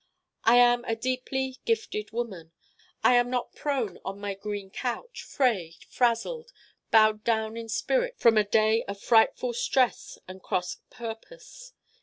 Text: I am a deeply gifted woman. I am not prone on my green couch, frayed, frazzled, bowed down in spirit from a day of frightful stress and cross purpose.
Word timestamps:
I 0.45 0.55
am 0.55 0.83
a 0.85 0.95
deeply 0.95 1.57
gifted 1.63 2.09
woman. 2.09 2.53
I 3.03 3.13
am 3.13 3.29
not 3.29 3.53
prone 3.53 3.99
on 4.03 4.19
my 4.19 4.33
green 4.33 4.71
couch, 4.71 5.21
frayed, 5.21 5.75
frazzled, 5.91 6.51
bowed 6.89 7.23
down 7.23 7.55
in 7.55 7.69
spirit 7.69 8.17
from 8.17 8.35
a 8.35 8.43
day 8.43 8.81
of 8.85 8.99
frightful 8.99 9.53
stress 9.53 10.17
and 10.27 10.41
cross 10.41 10.77
purpose. 10.89 11.73